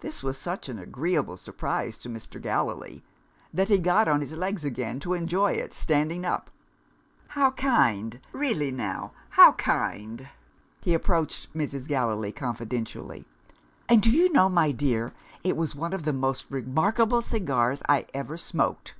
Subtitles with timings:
[0.00, 2.40] This was such an agreeable surprise to Mr.
[2.40, 3.02] Gallilee,
[3.52, 6.50] that he got on his legs again to enjoy it standing up.
[7.28, 8.18] "How kind!
[8.32, 10.30] Really now, how kind!"
[10.80, 11.86] He approached Mrs.
[11.86, 13.26] Gallilee confidentially.
[13.90, 15.12] "And do you know, my dear,
[15.44, 18.94] it was one of the most remarkable cigars I ever smoked."